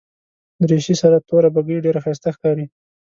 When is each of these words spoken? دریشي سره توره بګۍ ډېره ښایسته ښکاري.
دریشي 0.67 0.95
سره 1.01 1.17
توره 1.27 1.49
بګۍ 1.55 1.77
ډېره 1.85 1.99
ښایسته 2.05 2.29
ښکاري. 2.35 2.65